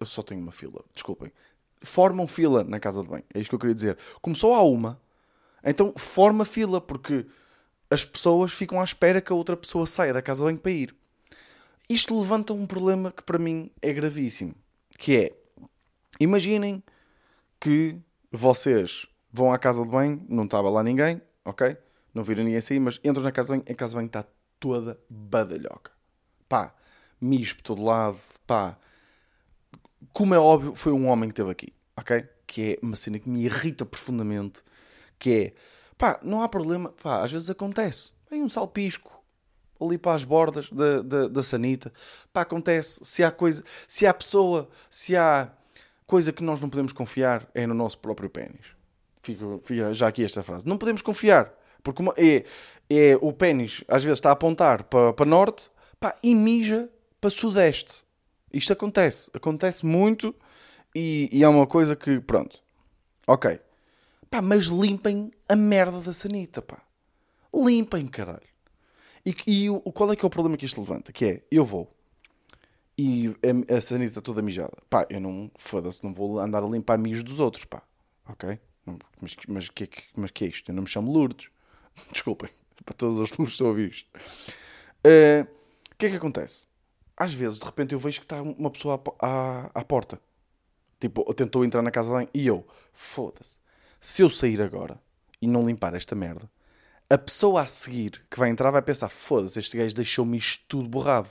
[0.03, 1.31] Só tenho uma fila, desculpem.
[1.81, 3.97] Formam fila na casa de banho, é isto que eu queria dizer.
[4.21, 4.99] Como só há uma,
[5.63, 7.25] então forma fila, porque
[7.89, 10.71] as pessoas ficam à espera que a outra pessoa saia da casa de banho para
[10.71, 10.95] ir.
[11.91, 14.55] Isto levanta um problema que para mim é gravíssimo,
[14.97, 15.41] que é
[16.21, 16.81] Imaginem
[17.59, 17.99] que
[18.31, 21.75] vocês vão à casa de banho, não estava lá ninguém, ok?
[22.13, 24.25] Não viram ninguém sair, mas entram na casa de banho, a casa de banho está
[24.57, 25.91] toda badalhoca.
[26.47, 26.73] Pá,
[27.19, 28.77] mijo por todo lado, pá.
[30.13, 32.23] Como é óbvio, foi um homem que esteve aqui, ok?
[32.47, 34.61] Que é uma cena que me irrita profundamente,
[35.19, 35.53] que é,
[35.97, 38.13] pá, não há problema, pá, às vezes acontece.
[38.29, 39.20] Vem um salpisco
[39.81, 41.91] ali para as bordas da, da, da sanita,
[42.31, 42.99] pá, acontece.
[43.03, 45.51] Se há coisa, se há pessoa, se há
[46.05, 48.65] coisa que nós não podemos confiar é no nosso próprio pênis.
[49.23, 50.67] Fica, já aqui esta frase.
[50.67, 51.53] Não podemos confiar.
[51.83, 52.43] Porque uma, é,
[52.89, 56.89] é, o pênis às vezes está a apontar para, para norte pá, e mija
[57.19, 58.03] para sudeste.
[58.53, 59.31] Isto acontece.
[59.33, 60.35] Acontece muito
[60.93, 62.59] e, e é uma coisa que, pronto.
[63.25, 63.59] Ok.
[64.29, 66.81] Pá, mas limpem a merda da sanita, pá.
[67.53, 68.50] Limpem, caralho.
[69.25, 71.11] E, e o, qual é que é o problema que isto levanta?
[71.11, 71.93] Que é, eu vou
[72.97, 73.35] e
[73.69, 74.77] a, a sanita toda mijada.
[74.89, 77.81] Pá, eu não, foda-se, não vou andar a limpar mijos dos outros, pá.
[78.27, 78.59] Ok?
[79.19, 80.69] Mas, mas, que, mas que é isto?
[80.69, 81.49] Eu não me chamo Lourdes.
[82.11, 82.49] Desculpem,
[82.85, 84.07] para todas as Lourdes estão a ouvir isto.
[85.05, 85.47] Uh,
[85.91, 86.67] o que é que acontece?
[87.17, 90.21] Às vezes, de repente, eu vejo que está uma pessoa à, à, à porta.
[90.99, 93.59] Tipo, tentou entrar na casa banho e eu, foda-se.
[93.99, 95.01] Se eu sair agora
[95.41, 96.49] e não limpar esta merda,
[97.13, 100.87] a pessoa a seguir que vai entrar vai pensar: foda-se, este gajo deixou-me isto tudo
[100.87, 101.29] borrado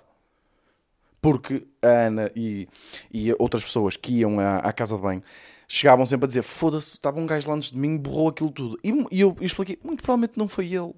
[1.21, 2.69] porque a Ana e,
[3.13, 5.23] e outras pessoas que iam à, à, casa de banho
[5.69, 8.79] chegavam sempre a dizer: Foda-se, estava um gajo lá antes de mim, borrou aquilo tudo.
[8.83, 10.95] E, e eu, eu, expliquei: Muito provavelmente não foi ele,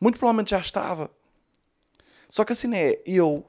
[0.00, 1.10] muito provavelmente já estava.
[2.28, 3.44] Só que assim é, eu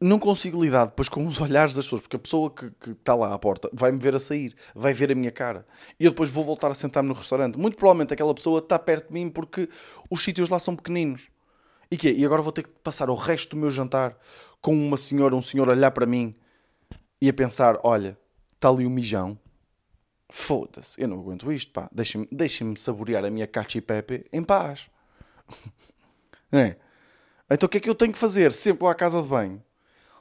[0.00, 3.14] não consigo lidar depois com os olhares das pessoas, porque a pessoa que, que está
[3.14, 5.66] lá à porta vai-me ver a sair, vai ver a minha cara,
[5.98, 7.58] e eu depois vou voltar a sentar-me no restaurante.
[7.58, 9.68] Muito provavelmente aquela pessoa está perto de mim porque
[10.10, 11.28] os sítios lá são pequeninos.
[11.90, 12.12] E quê?
[12.12, 14.16] E agora vou ter que passar o resto do meu jantar
[14.60, 16.34] com uma senhora, um senhor a olhar para mim
[17.20, 18.18] e a pensar: olha,
[18.54, 19.38] está ali o um mijão.
[20.28, 21.88] Foda-se, eu não aguento isto, pá.
[21.92, 24.90] Deixem-me deixem saborear a minha cachi pepe em paz.
[26.50, 26.76] é.
[27.48, 28.52] Então o que é que eu tenho que fazer?
[28.52, 29.62] Sempre à casa de banho.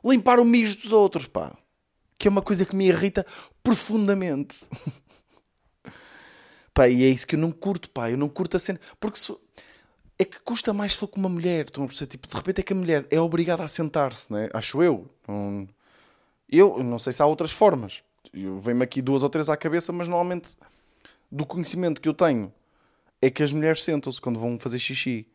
[0.05, 1.57] Limpar o mijo dos outros, pá.
[2.17, 3.25] Que é uma coisa que me irrita
[3.63, 4.65] profundamente.
[6.73, 8.11] pá, e é isso que eu não curto, pá.
[8.11, 8.79] Eu não curto a cena.
[8.99, 9.35] Porque se
[10.17, 11.65] é que custa mais se for com uma mulher.
[11.65, 12.09] Estão a perceber?
[12.09, 14.49] Tipo, de repente é que a mulher é obrigada a sentar-se, né?
[14.53, 15.09] acho eu.
[16.49, 18.03] Eu não sei se há outras formas.
[18.33, 20.57] Vem-me aqui duas ou três à cabeça, mas normalmente
[21.31, 22.53] do conhecimento que eu tenho
[23.21, 25.27] é que as mulheres sentam-se quando vão fazer xixi.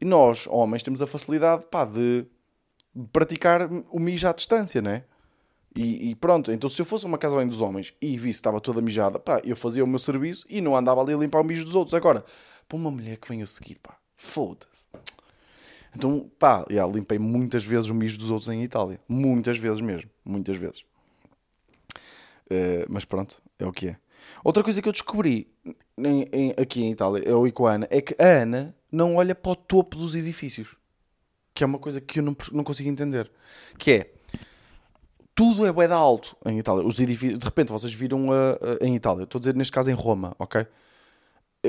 [0.00, 2.26] E nós, homens, temos a facilidade pá, de
[3.12, 5.04] praticar o mijo à distância, né?
[5.76, 8.60] E, e pronto, então se eu fosse uma casa bem dos homens e visse estava
[8.60, 11.44] toda mijada, pá, eu fazia o meu serviço e não andava ali a limpar o
[11.44, 11.94] mijo dos outros.
[11.94, 12.24] Agora,
[12.68, 14.84] para uma mulher que vem a seguir, pá, Foda-se.
[15.94, 19.00] Então, pá, yeah, limpei muitas vezes o mijo dos outros em Itália.
[19.08, 20.10] Muitas vezes mesmo.
[20.24, 20.84] Muitas vezes.
[22.46, 23.96] Uh, mas pronto, é o que é.
[24.42, 25.52] Outra coisa que eu descobri
[25.98, 29.16] em, em, aqui em Itália, eu e com a Ana, é que a Ana não
[29.16, 30.74] olha para o topo dos edifícios.
[31.54, 33.30] Que é uma coisa que eu não, não consigo entender.
[33.78, 34.12] Que é,
[35.34, 36.86] tudo é bué alto em Itália.
[36.86, 39.90] Os edifícios, de repente vocês viram a, a, em Itália, estou a dizer neste caso
[39.90, 40.66] em Roma, ok?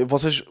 [0.03, 0.43] vocês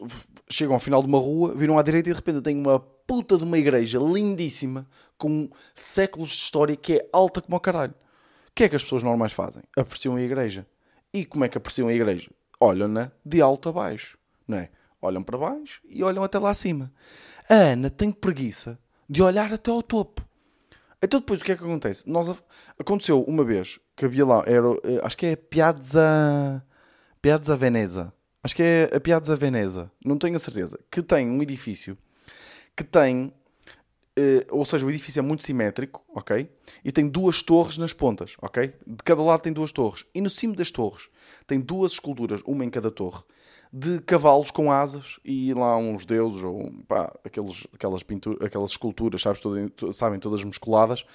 [0.49, 3.37] chegam ao final de uma rua, viram à direita e de repente tem uma puta
[3.37, 7.93] de uma igreja lindíssima com séculos de história que é alta como o caralho.
[7.93, 9.61] O que é que as pessoas normais fazem?
[9.77, 10.65] Apreciam a igreja.
[11.13, 12.31] E como é que apreciam a igreja?
[12.59, 14.17] Olham-na de alto a baixo,
[14.47, 14.69] não é?
[15.01, 16.91] Olham para baixo e olham até lá acima.
[17.47, 20.25] A Ana tem preguiça de olhar até ao topo.
[21.01, 22.09] Então depois o que é que acontece?
[22.09, 22.35] Nós,
[22.79, 26.63] aconteceu uma vez que havia lá, era, eh, acho que é Piazza,
[27.21, 28.13] Piazza Veneza
[28.45, 31.97] acho que é a Piazza Veneza, não tenho a certeza, que tem um edifício
[32.75, 33.33] que tem
[34.15, 36.47] eh, ou seja, o edifício é muito simétrico, ok?
[36.83, 38.71] E tem duas torres nas pontas, ok?
[38.85, 40.05] De cada lado tem duas torres.
[40.13, 41.09] E no cimo das torres
[41.47, 43.23] tem duas esculturas, uma em cada torre,
[43.77, 49.21] de cavalos com asas e lá uns deuses, ou pá, aqueles, aquelas, pinturas, aquelas esculturas,
[49.21, 51.05] sabes, todo, sabem, todas musculadas,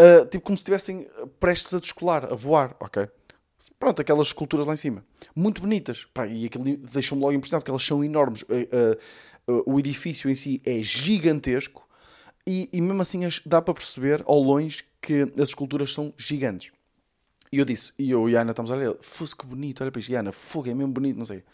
[0.00, 1.06] uh, tipo como se estivessem
[1.38, 3.08] prestes a descolar, a voar, ok?
[3.78, 5.04] Pronto, aquelas esculturas lá em cima.
[5.34, 6.04] Muito bonitas.
[6.12, 8.42] Pá, e aquilo deixou-me logo impressionado, porque elas são enormes.
[8.42, 8.98] Uh,
[9.48, 11.86] uh, o edifício em si é gigantesco
[12.44, 16.72] e, e mesmo assim dá para perceber ao longe que as esculturas são gigantes.
[17.52, 19.92] E eu disse, e eu e a Ana estamos a olhar, fosse que bonito, olha
[19.92, 21.44] para isto, e Ana, fogo, é mesmo bonito, não sei.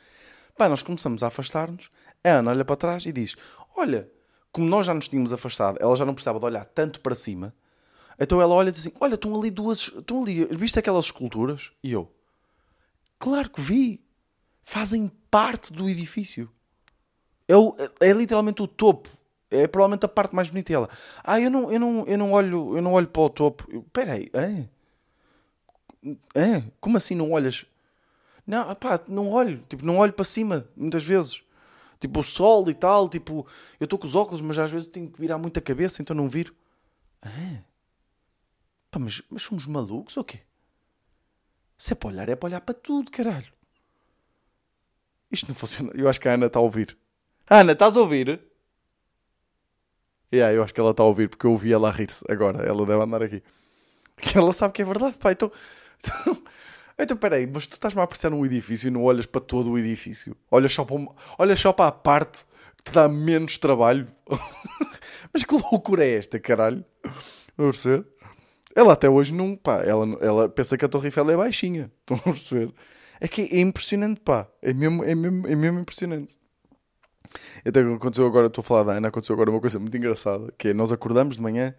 [0.59, 1.89] Pá, nós começamos a afastar-nos,
[2.23, 3.37] a Ana olha para trás e diz,
[3.77, 4.11] olha,
[4.53, 7.55] como nós já nos tínhamos afastado, ela já não precisava de olhar tanto para cima,
[8.19, 11.71] então ela olha e diz assim, olha, estão ali duas, estão ali, viste aquelas esculturas?
[11.83, 12.13] E eu,
[13.19, 14.05] claro que vi,
[14.65, 16.51] fazem parte do edifício.
[17.47, 19.09] É, o, é literalmente o topo
[19.51, 20.91] é provavelmente a parte mais bonita dela.
[21.25, 23.67] Ah, eu não, eu não, eu não olho, eu não olho para o topo.
[23.73, 24.69] Espera aí, é?
[26.35, 26.63] É?
[26.81, 27.65] Como assim não olhas?
[28.49, 31.43] Não, pá, não olho, tipo, não olho para cima, muitas vezes.
[32.01, 33.47] Tipo, o sol e tal, tipo,
[33.79, 36.17] eu estou com os óculos, mas às vezes tenho que virar muito a cabeça, então
[36.17, 36.55] não viro.
[37.21, 37.59] É?
[38.91, 40.41] Pá, mas, mas somos malucos ou quê?
[41.77, 43.53] Se é para olhar, é para olhar para tudo, caralho.
[45.31, 45.93] Isto não funciona.
[45.95, 46.97] Eu acho que a Ana está a ouvir.
[47.51, 48.41] Ana, estás a ouvir?
[50.33, 52.67] Yeah, eu acho que ela está a ouvir porque eu ouvi ela a rir-se agora.
[52.67, 53.43] Ela deve andar aqui.
[54.35, 55.33] Ela sabe que é verdade, pá.
[55.33, 55.53] Então,
[57.05, 59.79] então, peraí, mas tu estás-me a apreciar num edifício e não olhas para todo o
[59.79, 60.37] edifício.
[60.51, 62.45] Olhas só para, uma, olhas só para a parte
[62.77, 64.09] que te dá menos trabalho.
[65.33, 66.85] mas que loucura é esta, caralho?
[67.57, 68.07] Vamos perceber?
[68.75, 71.91] Ela até hoje não, pá, ela, ela pensa que a Torre Eiffel é baixinha.
[72.01, 72.73] Estão a perceber?
[73.21, 74.49] É que é impressionante, pá.
[74.63, 76.38] É mesmo, é mesmo, é mesmo impressionante.
[77.65, 80.69] Então aconteceu agora, estou a falar da Ana, aconteceu agora uma coisa muito engraçada, que
[80.69, 81.75] é nós acordamos de manhã,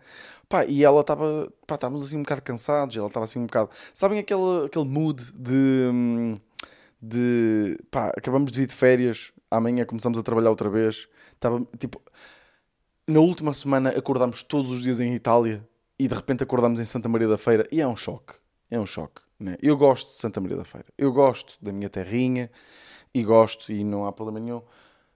[0.48, 3.70] pá, e ela estava, pá, estávamos assim um bocado cansados, ela estava assim um bocado,
[3.94, 6.40] sabem aquele, aquele mood de,
[7.02, 12.02] de, pá, acabamos de vir de férias, amanhã começamos a trabalhar outra vez, estava, tipo,
[13.08, 17.10] na última semana acordámos todos os dias em Itália, e de repente acordamos em Santa
[17.10, 18.34] Maria da Feira, e é um choque,
[18.70, 19.58] é um choque, né?
[19.62, 22.50] Eu gosto de Santa Maria da Feira, eu gosto da minha terrinha,
[23.14, 24.62] e gosto, e não há problema nenhum,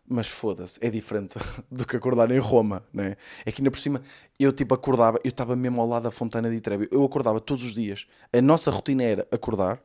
[0.08, 1.36] mas foda-se, é diferente
[1.72, 3.16] do que acordar em Roma, né?
[3.46, 4.02] É que ainda por cima
[4.40, 7.64] eu tipo acordava, eu estava mesmo ao lado da Fontana de Trevi, eu acordava todos
[7.64, 8.06] os dias.
[8.32, 9.82] A nossa rotina era acordar,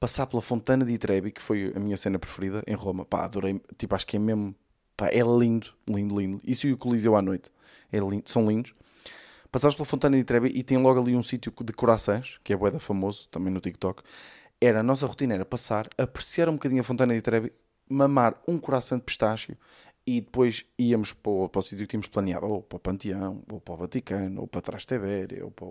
[0.00, 3.04] passar pela Fontana de Trevi, que foi a minha cena preferida em Roma.
[3.04, 4.54] Pá, adorei, tipo, acho que é mesmo,
[4.96, 6.40] pá, é lindo, lindo, lindo.
[6.44, 7.50] Isso e o Coliseu à noite,
[7.92, 8.74] é lindo, são lindos.
[9.50, 12.56] Passavas pela Fontana de Trevi e tem logo ali um sítio de corações, que é
[12.56, 14.02] boeda famoso, também no TikTok.
[14.58, 17.52] Era, a nossa rotina era passar, apreciar um bocadinho a Fontana de Trevi,
[17.92, 19.56] mamar um coração de pistácio
[20.06, 23.42] e depois íamos para o, para o sítio que tínhamos planeado, ou para o Panteão,
[23.50, 25.66] ou para o Vaticano, ou para Trastevere, ou para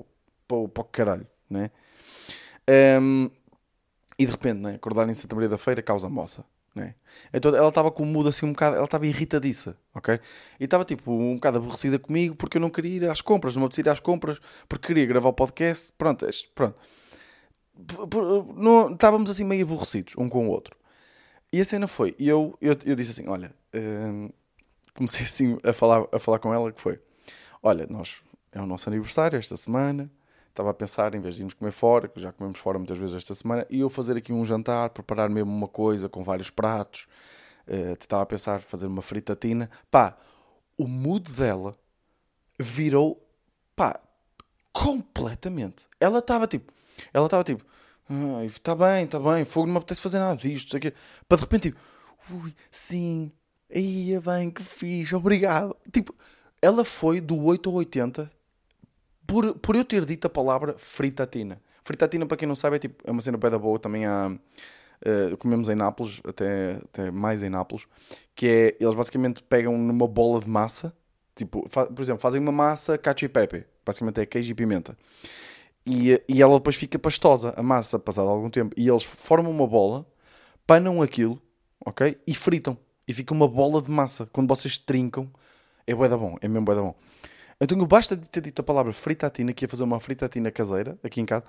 [0.48, 1.72] para para o caralho, né?
[3.02, 3.30] Um,
[4.18, 6.46] e de repente, né, acordar em Santa Maria da Feira causa moça.
[6.74, 6.96] Né?
[7.34, 10.20] Então ela estava com o mudo assim um bocado, ela estava irritadiça, ok?
[10.60, 13.64] E estava tipo um bocado aborrecida comigo porque eu não queria ir às compras, não
[13.64, 15.92] me ir às compras porque queria gravar o podcast.
[15.98, 16.76] Pronto, pronto.
[18.56, 20.78] Não, estávamos assim meio aborrecidos um com o outro.
[21.54, 24.30] E a cena foi, e eu, eu, eu disse assim: olha, hum,
[24.96, 27.00] comecei assim a falar, a falar com ela que foi:
[27.62, 30.10] olha, nós é o nosso aniversário esta semana.
[30.50, 33.16] Estava a pensar, em vez de irmos comer fora, que já comemos fora muitas vezes
[33.16, 37.08] esta semana, e eu fazer aqui um jantar, preparar mesmo uma coisa com vários pratos.
[37.66, 39.70] Uh, estava a pensar fazer uma fritatina.
[39.90, 40.18] Pá,
[40.78, 41.74] o mood dela
[42.60, 43.26] virou,
[43.76, 43.98] pá,
[44.74, 45.88] completamente.
[46.00, 46.74] Ela estava tipo,
[47.14, 47.64] ela estava tipo,
[48.46, 50.94] está bem, está bem, fogo, não me apetece fazer nada disto, sei
[51.28, 51.80] para de repente, tipo,
[52.30, 53.32] ui, sim,
[53.74, 55.76] ia bem, que fiz, obrigado.
[55.92, 56.16] Tipo,
[56.62, 58.32] ela foi do 8 ao 80
[59.26, 61.62] por, por eu ter dito a palavra fritatina.
[61.84, 64.32] Fritatina, para quem não sabe, é, tipo, é uma cena da boa, também há.
[65.04, 67.88] Uh, comemos em Nápoles, até, até mais em Nápoles,
[68.36, 70.96] que é, eles basicamente pegam numa bola de massa,
[71.34, 74.96] tipo, por exemplo, fazem uma massa cacio e pepe, basicamente é queijo e pimenta.
[75.86, 78.76] E, e ela depois fica pastosa, a massa, passado algum tempo.
[78.78, 80.06] E eles formam uma bola,
[80.66, 81.42] panam aquilo,
[81.86, 82.18] ok?
[82.26, 82.78] E fritam.
[83.08, 84.26] E fica uma bola de massa.
[84.28, 85.30] Quando vocês trincam,
[85.88, 86.96] é bué da bom, é mesmo bué da bom.
[87.60, 91.22] Então basta de ter dito a palavra fritatina, que ia fazer uma fritatina caseira, aqui
[91.22, 91.46] em casa.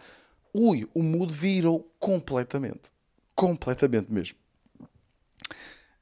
[0.54, 2.90] Ui, o mood virou completamente.
[3.34, 4.36] Completamente mesmo.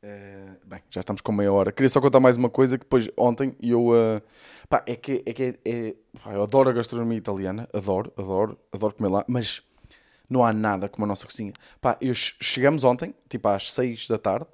[0.02, 1.70] Uh, bem, já estamos com meia hora.
[1.70, 3.88] Queria só contar mais uma coisa que depois ontem eu.
[3.88, 4.22] Uh,
[4.68, 8.58] pá, é que, é, que é, é pá, eu adoro a gastronomia italiana, adoro, adoro,
[8.72, 9.62] adoro comer lá, mas
[10.28, 11.52] não há nada como a nossa cozinha.
[11.82, 14.46] Pá, eu chegamos ontem, tipo às 6 da tarde,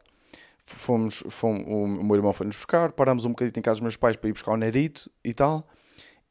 [0.64, 4.16] fomos, fomos, o meu irmão foi-nos buscar, parámos um bocadinho em casa dos meus pais
[4.16, 5.68] para ir buscar o Nerito e tal.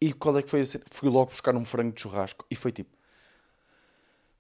[0.02, 0.66] E qual é que foi a?
[0.92, 2.92] Fui logo buscar um frango de churrasco e foi tipo.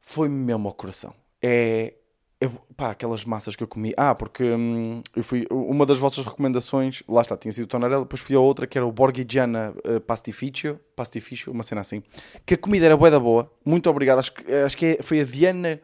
[0.01, 1.15] Foi mesmo ao coração.
[1.41, 1.93] É.
[2.39, 3.93] é pá, aquelas massas que eu comi.
[3.95, 5.45] Ah, porque hum, eu fui.
[5.49, 8.77] Uma das vossas recomendações, lá está, tinha sido o Tonarello, depois fui a outra que
[8.77, 12.03] era o Borghigiana uh, Pastificio, Pastificio, uma cena assim.
[12.45, 13.51] Que a comida era boa da boa.
[13.65, 14.19] Muito obrigado.
[14.19, 15.79] Acho que, acho que é, foi a Diana.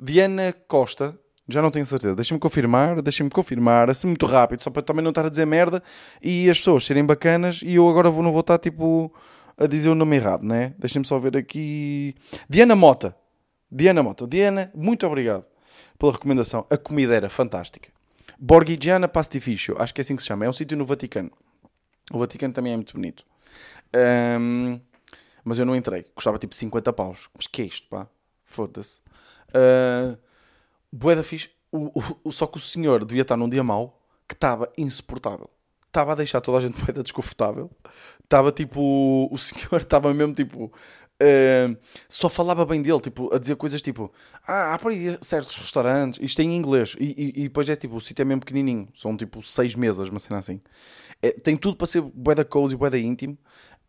[0.00, 2.14] Diana Costa, já não tenho certeza.
[2.14, 5.82] Deixa-me confirmar, deixa-me confirmar, assim muito rápido, só para também não estar a dizer merda
[6.22, 9.12] e as pessoas serem bacanas e eu agora vou, não vou estar tipo
[9.56, 10.72] a dizer o nome errado, né?
[10.78, 12.14] Deixa-me só ver aqui.
[12.48, 13.16] Diana Mota.
[13.68, 14.24] Diana Mota.
[14.24, 15.44] Diana, muito obrigado
[15.98, 16.66] pela recomendação.
[16.70, 17.90] A comida era fantástica.
[18.38, 20.44] Borghigiana Pastificio, acho que é assim que se chama.
[20.44, 21.32] É um sítio no Vaticano.
[22.12, 23.24] O Vaticano também é muito bonito.
[24.40, 24.80] Um,
[25.44, 26.04] mas eu não entrei.
[26.14, 27.28] Custava tipo 50 paus.
[27.34, 28.08] Mas que é isto, pá?
[28.44, 29.00] Foda-se.
[29.48, 30.16] Uh,
[30.92, 31.50] Bué da fixe.
[31.70, 31.92] O,
[32.24, 35.50] o, só que o senhor devia estar num dia mau que estava insuportável.
[35.86, 37.70] Estava a deixar toda a gente bué desconfortável.
[38.22, 39.28] Estava tipo.
[39.30, 40.72] O senhor estava mesmo tipo.
[41.20, 41.76] Uh,
[42.08, 44.12] só falava bem dele, tipo, a dizer coisas tipo:
[44.46, 47.74] Ah, há por aí certos restaurantes, isto é em inglês, e, e, e depois é
[47.74, 50.60] tipo, o sítio é mesmo pequenininho, são tipo seis mesas, uma cena assim.
[51.20, 53.36] É, tem tudo para ser bué da cozy, bué da íntimo,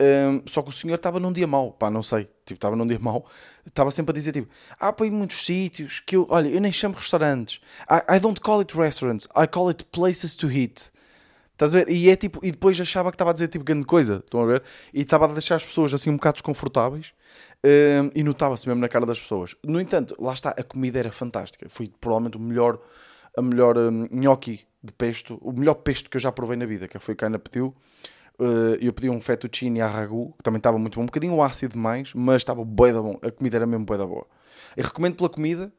[0.01, 2.87] um, só que o senhor estava num dia mau, pá, não sei, tipo, estava num
[2.87, 3.27] dia mau,
[3.65, 6.95] estava sempre a dizer, tipo, há para muitos sítios que eu, olha, eu nem chamo
[6.95, 10.89] restaurantes, I, I, don't call it restaurants, I call it places to eat.
[11.59, 11.89] Estás a ver?
[11.91, 14.45] E é tipo, e depois achava que estava a dizer tipo grande coisa, estão a
[14.45, 14.63] ver?
[14.93, 17.11] E estava a deixar as pessoas assim um bocado desconfortáveis
[17.65, 19.57] um, e notava-se mesmo na cara das pessoas.
[19.61, 22.79] No entanto, lá está, a comida era fantástica, foi provavelmente o melhor,
[23.37, 26.87] a melhor um, gnocchi de pesto, o melhor pesto que eu já provei na vida,
[26.87, 27.75] que foi que a Ana pediu.
[28.39, 31.73] Uh, eu pedi um fettuccine a ragu, que também estava muito bom, um bocadinho ácido
[31.73, 33.19] demais, mas estava bué da bom.
[33.21, 34.25] A comida era mesmo bué da boa.
[34.77, 35.73] Eu recomendo pela comida,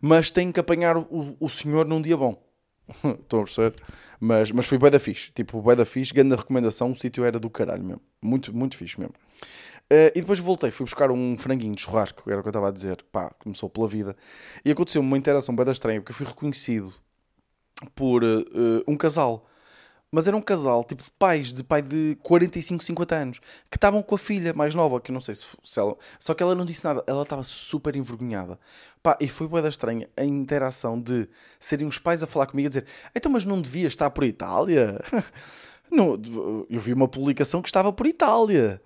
[0.00, 2.45] mas tenho que apanhar o, o senhor num dia bom.
[3.20, 3.74] Estão a perceber?
[4.18, 5.30] Mas, mas foi bué da fixe.
[5.32, 8.02] Tipo, bué da fixe, grande recomendação, o sítio era do caralho mesmo.
[8.22, 9.14] Muito, muito fixe mesmo.
[9.92, 12.68] Uh, e depois voltei, fui buscar um franguinho de churrasco, era o que eu estava
[12.68, 13.04] a dizer.
[13.12, 14.16] Pá, começou pela vida.
[14.64, 16.92] E aconteceu uma interação bué da estranha, porque eu fui reconhecido
[17.94, 18.44] por uh,
[18.88, 19.46] um casal
[20.16, 23.38] mas era um casal, tipo de pais, de pai de 45, 50 anos,
[23.70, 25.94] que estavam com a filha mais nova, que eu não sei se, se ela.
[26.18, 28.58] Só que ela não disse nada, ela estava super envergonhada.
[29.02, 31.28] Pá, e foi boa estranha a interação de
[31.60, 34.98] serem os pais a falar comigo a dizer: então, mas não devia estar por Itália?
[35.92, 36.18] não,
[36.70, 38.80] eu vi uma publicação que estava por Itália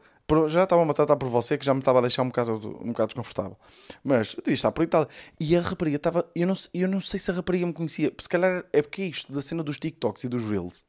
[0.49, 2.88] já estava a tratar por você que já me estava a deixar um bocado, um
[2.88, 3.57] bocado desconfortável.
[4.03, 5.09] Mas eu devia estar por Itália.
[5.38, 6.29] E a rapariga estava.
[6.35, 8.12] Eu não, eu não sei se a rapariga me conhecia.
[8.19, 10.85] Se calhar é porque é isto da cena dos TikToks e dos Reels.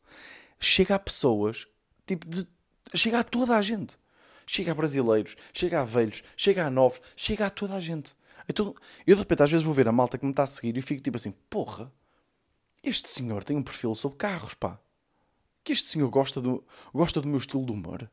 [0.59, 1.67] Chega a pessoas,
[2.05, 2.47] tipo, de,
[2.93, 3.97] chega a toda a gente.
[4.45, 8.15] Chega a brasileiros, chega a velhos, chega a novos, chega a toda a gente.
[8.49, 8.75] Então,
[9.07, 10.81] eu de repente às vezes vou ver a malta que me está a seguir e
[10.81, 11.91] fico tipo assim: porra,
[12.83, 14.79] este senhor tem um perfil sobre carros, pá.
[15.63, 18.09] Que este senhor gosta do, gosta do meu estilo de humor.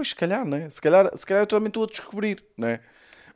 [0.00, 0.70] Pois, se calhar, né?
[0.70, 2.80] Se calhar, se calhar eu também estou a descobrir, né?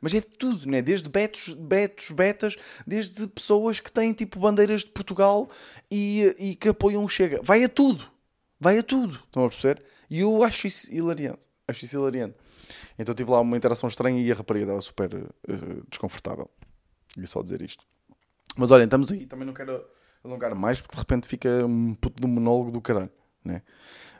[0.01, 0.81] Mas é de tudo, né?
[0.81, 2.55] Desde betos, betos, betas,
[2.87, 5.47] desde pessoas que têm tipo bandeiras de Portugal
[5.91, 7.39] e, e que apoiam o Chega.
[7.43, 8.09] Vai a tudo.
[8.59, 9.13] Vai a tudo.
[9.13, 9.85] Estão a perceber?
[10.09, 11.47] E eu acho isso hilariante.
[11.67, 12.35] Acho isso hilariante.
[12.97, 16.49] Então tive lá uma interação estranha e a rapariga estava super uh, desconfortável.
[17.15, 17.85] E só dizer isto.
[18.57, 19.27] Mas olhem, estamos aí.
[19.27, 19.85] Também não quero
[20.23, 23.11] alongar mais porque de repente fica um puto de monólogo do caralho,
[23.43, 23.61] né?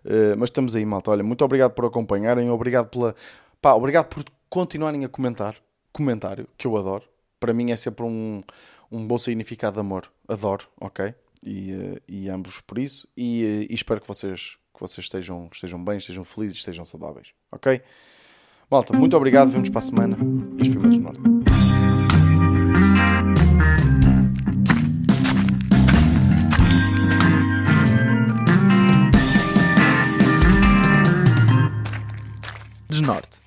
[0.05, 1.09] Uh, mas estamos aí, malta.
[1.09, 3.15] Olha, muito obrigado por acompanharem, obrigado pela.
[3.59, 5.55] Pá, obrigado por continuarem a comentar.
[5.91, 7.03] Comentário, que eu adoro.
[7.39, 8.43] Para mim é sempre um,
[8.91, 10.11] um bom significado de amor.
[10.27, 11.13] Adoro, ok?
[11.43, 13.07] E, uh, e ambos por isso.
[13.17, 17.29] E, uh, e, espero que vocês, que vocês estejam, estejam bem, estejam felizes, estejam saudáveis,
[17.51, 17.81] ok?
[18.69, 19.49] Malta, muito obrigado.
[19.49, 20.17] Vemos para a semana.
[20.59, 21.44] Este foi o Norte.
[33.05, 33.44] Norte.